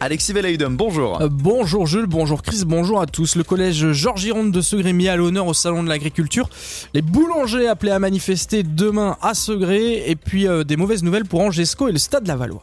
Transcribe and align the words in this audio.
Alexis 0.00 0.32
Velaydum, 0.32 0.76
bonjour. 0.76 1.20
Euh, 1.20 1.28
bonjour 1.28 1.88
Jules, 1.88 2.06
bonjour 2.06 2.42
Chris, 2.42 2.62
bonjour 2.64 3.00
à 3.00 3.06
tous. 3.06 3.34
Le 3.34 3.42
collège 3.42 3.90
Georges 3.90 4.20
Gironde 4.20 4.52
de 4.52 4.60
Segré 4.60 4.92
mis 4.92 5.08
à 5.08 5.16
l'honneur 5.16 5.46
au 5.46 5.54
salon 5.54 5.82
de 5.82 5.88
l'agriculture. 5.88 6.48
Les 6.94 7.02
boulangers 7.02 7.66
appelés 7.66 7.90
à 7.90 7.98
manifester 7.98 8.62
demain 8.62 9.16
à 9.22 9.34
Segré 9.34 10.08
et 10.08 10.14
puis 10.14 10.46
euh, 10.46 10.62
des 10.62 10.76
mauvaises 10.76 11.02
nouvelles 11.02 11.24
pour 11.24 11.40
Angesco 11.40 11.88
et 11.88 11.92
le 11.92 11.98
Stade 11.98 12.28
Lavallois. 12.28 12.62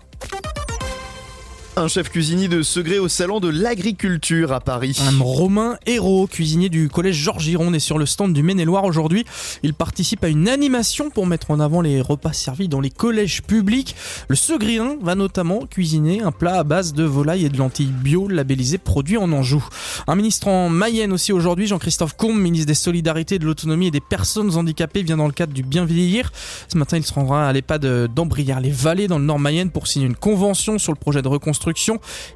Un 1.78 1.90
chef 1.90 2.10
cuisinier 2.10 2.48
de 2.48 2.62
Segré 2.62 3.00
au 3.00 3.10
salon 3.10 3.42
de 3.42 3.50
l'agriculture 3.50 4.54
à 4.54 4.62
Paris. 4.62 4.98
Un 5.02 5.22
Romain 5.22 5.76
Hérault, 5.86 6.26
cuisinier 6.26 6.70
du 6.70 6.88
collège 6.88 7.18
Georges 7.18 7.44
Gironde, 7.44 7.76
est 7.76 7.80
sur 7.80 7.98
le 7.98 8.06
stand 8.06 8.32
du 8.32 8.44
Maine-et-Loire 8.44 8.86
aujourd'hui. 8.86 9.26
Il 9.62 9.74
participe 9.74 10.24
à 10.24 10.30
une 10.30 10.48
animation 10.48 11.10
pour 11.10 11.28
mettre 11.28 11.52
en 11.52 11.60
avant 11.60 11.82
les 11.82 12.00
repas 12.00 12.32
servis 12.32 12.70
dans 12.70 12.80
les 12.80 12.92
collèges 12.92 13.42
publics. 13.42 13.94
Le 14.30 14.38
Segréen 14.38 14.96
va 15.02 15.16
notamment 15.16 15.66
cuisiner 15.66 16.22
un 16.22 16.32
plat 16.32 16.60
à 16.60 16.64
base 16.64 16.94
de 16.94 17.04
volaille 17.04 17.44
et 17.44 17.50
de 17.50 17.58
lentilles 17.58 17.88
bio 17.88 18.30
labellisé 18.30 18.78
produit 18.78 19.18
en 19.18 19.34
Anjou. 19.34 19.62
Un 20.08 20.16
ministre 20.16 20.48
en 20.48 20.70
Mayenne 20.70 21.12
aussi 21.12 21.34
aujourd'hui, 21.34 21.68
Jean-Christophe 21.68 22.16
Combe, 22.16 22.40
ministre 22.40 22.68
des 22.68 22.74
Solidarités, 22.74 23.38
de 23.38 23.46
l'Autonomie 23.46 23.88
et 23.88 23.92
des 23.92 24.00
Personnes 24.00 24.56
Handicapées, 24.56 25.04
vient 25.04 25.18
dans 25.18 25.28
le 25.28 25.34
cadre 25.34 25.52
du 25.52 25.64
Bien 25.64 25.84
vieillir. 25.84 26.32
Ce 26.70 26.78
matin, 26.78 26.96
il 26.96 27.04
se 27.04 27.14
rendra 27.14 27.50
à 27.50 27.52
l'EHPAD 27.52 28.14
d'Ambrières-les-Vallées 28.14 29.10
dans 29.10 29.20
le 29.20 29.26
Nord-Mayenne 29.26 29.72
pour 29.72 29.88
signer 29.88 30.06
une 30.06 30.16
convention 30.16 30.80
sur 30.80 30.94
le 30.94 30.98
projet 30.98 31.22
de 31.22 31.28
reconstruction 31.28 31.65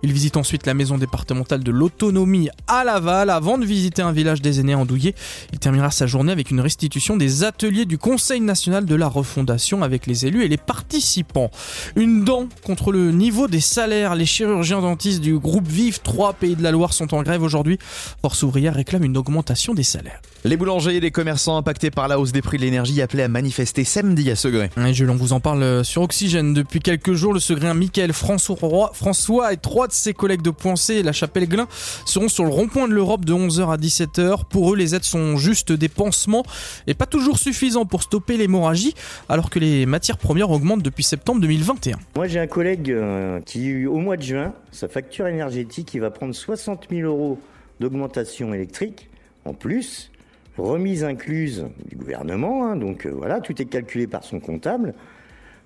il 0.03 0.13
visite 0.13 0.37
ensuite 0.37 0.65
la 0.65 0.73
maison 0.73 0.97
départementale 0.97 1.63
de 1.63 1.71
l'autonomie 1.71 2.49
à 2.67 2.83
Laval 2.83 3.29
avant 3.29 3.57
de 3.57 3.65
visiter 3.65 4.01
un 4.01 4.11
village 4.11 4.41
des 4.41 4.59
aînés 4.59 4.75
en 4.75 4.85
Douillet. 4.85 5.13
Il 5.53 5.59
terminera 5.59 5.91
sa 5.91 6.07
journée 6.07 6.31
avec 6.31 6.51
une 6.51 6.59
restitution 6.59 7.17
des 7.17 7.43
ateliers 7.43 7.85
du 7.85 7.97
Conseil 7.97 8.41
national 8.41 8.85
de 8.85 8.95
la 8.95 9.07
refondation 9.07 9.83
avec 9.83 10.07
les 10.07 10.25
élus 10.25 10.43
et 10.43 10.47
les 10.47 10.57
participants. 10.57 11.51
Une 11.95 12.23
dent 12.23 12.47
contre 12.63 12.91
le 12.91 13.11
niveau 13.11 13.47
des 13.47 13.59
salaires. 13.59 14.15
Les 14.15 14.25
chirurgiens 14.25 14.81
dentistes 14.81 15.21
du 15.21 15.37
groupe 15.37 15.67
Vive 15.67 15.99
3 16.01 16.33
Pays 16.33 16.55
de 16.55 16.63
la 16.63 16.71
Loire 16.71 16.93
sont 16.93 17.13
en 17.13 17.21
grève 17.21 17.43
aujourd'hui. 17.43 17.77
Force 18.21 18.43
ouvrière 18.43 18.73
réclame 18.73 19.03
une 19.03 19.17
augmentation 19.17 19.73
des 19.73 19.83
salaires. 19.83 20.21
Les 20.45 20.55
boulangers 20.55 20.95
et 20.95 20.99
les 20.99 21.11
commerçants 21.11 21.57
impactés 21.57 21.91
par 21.91 22.07
la 22.07 22.19
hausse 22.19 22.31
des 22.31 22.41
prix 22.41 22.57
de 22.57 22.63
l'énergie 22.63 23.01
appelés 23.01 23.23
à 23.23 23.27
manifester 23.27 23.83
samedi 23.83 24.31
à 24.31 24.35
Segré. 24.35 24.69
Et 24.77 25.09
on 25.09 25.15
vous 25.15 25.33
en 25.33 25.39
parle 25.39 25.83
sur 25.83 26.01
Oxygène. 26.01 26.53
Depuis 26.53 26.79
quelques 26.79 27.13
jours, 27.13 27.33
le 27.33 27.39
Segréen 27.39 27.73
Michael 27.73 28.13
François 28.13 28.55
Roy, 28.61 28.91
François 28.93 29.18
et 29.51 29.57
trois 29.57 29.87
de 29.87 29.93
ses 29.93 30.13
collègues 30.13 30.41
de 30.41 30.49
Poincé 30.49 30.95
et 30.95 31.03
la 31.03 31.11
Chapelle-Glin 31.11 31.67
seront 32.05 32.29
sur 32.29 32.43
le 32.43 32.49
rond-point 32.49 32.87
de 32.87 32.93
l'Europe 32.93 33.25
de 33.25 33.33
11h 33.33 33.71
à 33.71 33.77
17h. 33.77 34.45
Pour 34.49 34.73
eux, 34.73 34.77
les 34.77 34.95
aides 34.95 35.03
sont 35.03 35.37
juste 35.37 35.71
des 35.71 35.89
pansements 35.89 36.43
et 36.87 36.93
pas 36.93 37.05
toujours 37.05 37.37
suffisants 37.37 37.85
pour 37.85 38.03
stopper 38.03 38.37
l'hémorragie, 38.37 38.93
alors 39.27 39.49
que 39.49 39.59
les 39.59 39.85
matières 39.85 40.17
premières 40.17 40.51
augmentent 40.51 40.83
depuis 40.83 41.03
septembre 41.03 41.41
2021. 41.41 41.97
Moi, 42.15 42.27
j'ai 42.27 42.39
un 42.39 42.47
collègue 42.47 42.91
euh, 42.91 43.39
qui, 43.41 43.85
au 43.85 43.97
mois 43.97 44.17
de 44.17 44.23
juin, 44.23 44.53
sa 44.71 44.87
facture 44.87 45.27
énergétique, 45.27 45.93
il 45.93 46.01
va 46.01 46.11
prendre 46.11 46.33
60 46.33 46.87
000 46.89 47.01
euros 47.07 47.39
d'augmentation 47.79 48.53
électrique 48.53 49.09
en 49.45 49.53
plus 49.53 50.11
remise 50.59 51.03
incluse 51.03 51.65
du 51.85 51.95
gouvernement, 51.95 52.65
hein, 52.65 52.75
donc 52.75 53.05
euh, 53.05 53.09
voilà, 53.09 53.39
tout 53.39 53.59
est 53.61 53.65
calculé 53.65 54.07
par 54.07 54.23
son 54.23 54.39
comptable. 54.39 54.93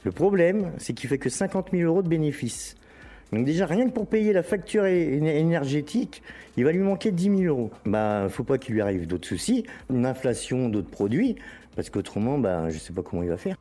Le 0.03 0.11
problème, 0.11 0.71
c'est 0.77 0.93
qu'il 0.93 1.09
fait 1.09 1.17
que 1.17 1.29
50 1.29 1.69
000 1.71 1.83
euros 1.83 2.03
de 2.03 2.07
bénéfices. 2.07 2.75
Donc 3.33 3.45
déjà, 3.45 3.65
rien 3.65 3.87
que 3.87 3.93
pour 3.93 4.07
payer 4.07 4.31
la 4.31 4.43
facture 4.43 4.85
énergétique, 4.85 6.21
il 6.55 6.63
va 6.63 6.71
lui 6.71 6.79
manquer 6.79 7.11
10 7.11 7.37
000 7.37 7.41
euros. 7.43 7.71
Bah, 7.85 8.27
faut 8.29 8.43
pas 8.43 8.57
qu'il 8.57 8.75
lui 8.75 8.81
arrive 8.81 9.07
d'autres 9.07 9.27
soucis, 9.27 9.65
une 9.89 10.05
inflation 10.05 10.69
d'autres 10.69 10.89
produits, 10.89 11.35
parce 11.75 11.89
qu'autrement, 11.89 12.37
bah, 12.37 12.69
je 12.69 12.77
sais 12.77 12.93
pas 12.93 13.01
comment 13.01 13.23
il 13.23 13.29
va 13.29 13.37
faire. 13.37 13.57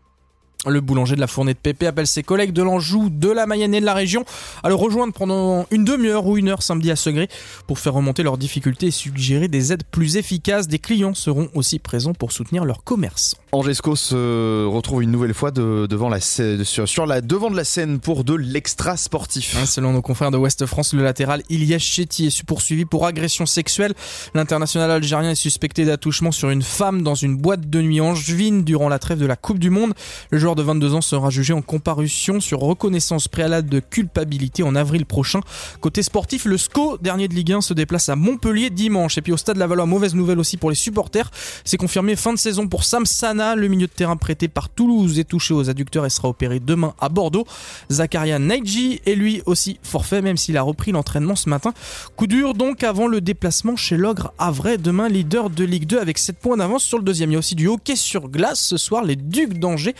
Le 0.65 0.81
boulanger 0.81 1.17
de 1.17 1.21
la 1.21 1.27
fournée 1.27 1.55
de 1.55 1.59
Pépé 1.59 1.89
appelle 1.89 2.07
ses 2.07 2.23
collègues 2.23 2.53
de 2.53 2.63
l'Anjou, 2.63 3.11
de 3.11 3.29
la 3.29 3.47
Mayenne 3.47 3.75
et 3.75 3.81
de 3.81 3.85
la 3.85 3.95
région 3.95 4.25
à 4.63 4.69
le 4.69 4.77
rejoindre 4.77 5.13
pendant 5.13 5.67
une 5.73 5.85
demi-heure 5.85 6.25
ou 6.25 6.39
une 6.39 6.49
heure 6.49 6.63
samedi 6.63 6.93
à 6.93 6.95
Segré 6.95 7.29
pour 7.67 7.81
faire 7.81 7.95
remonter 7.95 8.23
leurs 8.23 8.39
difficultés 8.39 8.87
et 8.87 8.91
suggérer 8.93 9.49
des 9.49 9.73
aides 9.73 9.83
plus 9.91 10.17
efficaces. 10.17 10.69
Des 10.69 10.79
clients 10.79 11.15
seront 11.15 11.49
aussi 11.55 11.81
présents 11.81 12.15
pour 12.15 12.31
soutenir 12.31 12.65
leurs 12.65 12.85
commerçants. 12.85 13.39
Angesco 13.51 13.97
se 13.97 14.65
retrouve 14.65 15.03
une 15.03 15.11
nouvelle 15.11 15.35
fois 15.35 15.51
devant, 15.51 16.09
la, 16.09 16.21
sur, 16.21 17.07
la, 17.07 17.21
devant 17.21 17.51
de 17.51 17.57
la 17.57 17.65
scène 17.65 17.99
pour 17.99 18.23
de 18.23 18.35
l'extra 18.35 18.97
sportif. 18.97 19.63
selon 19.67 19.93
nos 19.93 20.01
confrères 20.01 20.31
de 20.31 20.39
Ouest 20.39 20.65
France, 20.65 20.95
le 20.95 21.03
latéral 21.03 21.43
Ilyes 21.51 21.81
Chetty 21.81 22.27
est 22.27 22.45
poursuivi 22.45 22.85
pour 22.85 23.05
agression 23.05 23.47
sexuelle. 23.47 23.95
L'international 24.35 24.91
algérien 24.91 25.31
est 25.31 25.35
suspecté 25.35 25.85
d'attouchement 25.85 26.31
sur 26.31 26.51
une 26.51 26.63
femme 26.63 27.03
dans 27.03 27.17
une 27.17 27.37
boîte 27.37 27.69
de 27.69 27.83
nuit 27.83 28.01
angevine 28.01 28.63
durant 28.63 28.89
la 28.89 29.01
trêve 29.01 29.19
de 29.19 29.27
la 29.27 29.37
Coupe 29.37 29.59
du 29.59 29.69
Monde. 29.69 29.93
Le 30.31 30.39
joueur 30.39 30.52
de 30.55 30.63
22 30.63 30.95
ans 30.95 31.01
sera 31.01 31.31
jugé 31.31 31.53
en 31.53 31.63
comparution 31.63 32.41
sur 32.41 32.61
reconnaissance 32.61 33.29
préalable 33.29 33.69
de 33.69 33.81
culpabilité 33.81 34.63
en 34.63 34.75
avril 34.75 35.07
prochain. 35.07 35.41
Côté 35.81 36.03
sportif, 36.03 36.45
le 36.45 36.59
SCO, 36.59 36.99
dernier 36.99 37.29
de 37.29 37.35
Ligue 37.35 37.53
1, 37.53 37.61
se 37.61 37.75
déplace 37.75 38.09
à 38.09 38.17
Montpellier 38.17 38.71
dimanche. 38.71 39.19
Et 39.19 39.23
puis 39.23 39.33
au 39.33 39.37
stade 39.37 39.57
Lavallois, 39.57 39.87
mauvaise 39.87 40.15
nouvelle 40.15 40.39
aussi 40.39 40.57
pour 40.57 40.71
les 40.71 40.77
supporters. 40.77 41.31
C'est 41.65 41.77
confirmé 41.77 42.17
fin 42.17 42.33
de 42.33 42.39
saison 42.39 42.69
pour 42.69 42.85
Sam 42.85 43.07
Sana, 43.07 43.55
le 43.55 43.69
milieu 43.69 43.87
de 43.87 43.93
terrain 43.93 44.17
prêté 44.17 44.49
par 44.49 44.69
Toulouse 44.69 45.19
est 45.19 45.25
touché 45.25 45.55
aux 45.55 45.69
adducteurs 45.71 46.07
et 46.07 46.11
sera 46.11 46.29
opéré 46.29 46.61
demain 46.61 46.95
à 47.01 47.09
Bordeaux. 47.09 47.47
Zakaria 47.91 48.39
Naiji 48.39 49.01
est 49.07 49.15
lui 49.15 49.43
aussi 49.47 49.79
forfait, 49.83 50.23
même 50.23 50.37
s'il 50.37 50.57
a 50.57 50.63
repris 50.63 50.93
l'entraînement 50.93 51.37
ce 51.37 51.49
matin. 51.49 51.73
Coup 52.17 52.27
dur 52.27 52.55
donc 52.55 52.83
avant 52.83 53.07
le 53.07 53.21
déplacement 53.21 53.77
chez 53.77 53.97
l'Ogre 53.97 54.33
Avray, 54.39 54.79
demain 54.79 55.09
leader 55.09 55.51
de 55.51 55.65
Ligue 55.65 55.87
2 55.87 55.99
avec 55.99 56.19
7 56.19 56.37
points 56.39 56.57
d'avance 56.57 56.85
sur 56.85 56.99
le 56.99 57.05
deuxième. 57.05 57.31
Il 57.31 57.35
y 57.35 57.37
a 57.37 57.39
aussi 57.39 57.55
du 57.55 57.69
hockey 57.69 57.97
sur 57.97 58.29
glace 58.29 58.61
ce 58.61 58.77
soir. 58.77 59.05
Les 59.05 59.17
Ducs 59.17 59.59
d'Angers 59.59 59.95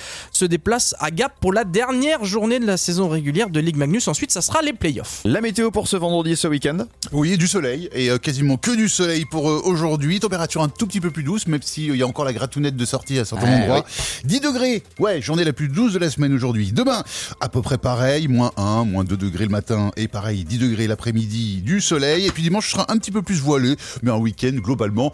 déplacent 0.45 0.95
à 0.99 1.11
Gap 1.11 1.33
pour 1.41 1.53
la 1.53 1.65
dernière 1.65 2.25
journée 2.25 2.59
de 2.59 2.67
la 2.67 2.77
saison 2.77 3.09
régulière 3.09 3.51
de 3.51 3.61
Ligue 3.61 3.77
Magnus. 3.77 4.09
Ensuite, 4.09 4.31
ça 4.31 4.43
sera 4.43 4.63
les 4.63 4.73
playoffs. 4.73 5.21
La 5.25 5.41
météo 5.41 5.71
pour 5.71 5.89
ce 5.89 5.97
vendredi 5.97 6.33
et 6.33 6.37
ce 6.37 6.49
week-end 6.49 6.87
Oui, 7.13 7.37
du 7.37 7.47
soleil 7.47 7.89
et 7.93 8.11
euh, 8.11 8.19
quasiment 8.19 8.57
que 8.57 8.75
du 8.75 8.89
soleil 8.89 9.25
pour 9.25 9.51
euh, 9.51 9.61
aujourd'hui. 9.65 10.21
Température 10.21 10.63
un 10.63 10.69
tout 10.69 10.87
petit 10.87 11.01
peu 11.01 11.11
plus 11.11 11.23
douce, 11.23 11.47
même 11.47 11.63
s'il 11.63 11.95
y 11.97 12.03
a 12.03 12.07
encore 12.07 12.25
la 12.25 12.33
gratounette 12.33 12.77
de 12.77 12.85
sortie 12.85 13.19
à 13.19 13.25
certains 13.25 13.63
endroits. 13.63 13.85
10 14.25 14.41
degrés, 14.41 14.83
ouais, 14.99 15.21
journée 15.21 15.45
la 15.45 15.53
plus 15.53 15.69
douce 15.69 15.93
de 15.93 15.99
la 15.99 16.11
semaine 16.11 16.33
aujourd'hui. 16.33 16.73
Demain, 16.73 17.03
à 17.41 17.49
peu 17.49 17.63
près 17.63 17.79
pareil, 17.79 18.29
moins 18.29 18.53
1, 18.57 18.85
moins 18.85 19.05
2 19.05 19.17
degrés 19.17 19.45
le 19.45 19.51
matin 19.51 19.91
et 19.97 20.09
pareil, 20.09 20.45
10 20.45 20.59
degrés 20.59 20.87
l'après-midi, 20.87 21.63
du 21.63 21.81
soleil. 21.81 22.27
Et 22.27 22.31
puis 22.31 22.43
dimanche, 22.43 22.67
ce 22.67 22.73
sera 22.73 22.91
un 22.91 22.97
petit 22.99 23.11
peu 23.11 23.23
plus 23.23 23.41
voilé, 23.41 23.77
mais 24.03 24.11
un 24.11 24.19
week-end 24.19 24.53
globalement 24.55 25.13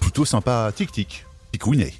plutôt 0.00 0.24
sympa, 0.24 0.72
tic-tic, 0.74 1.26
picouinet. 1.52 1.94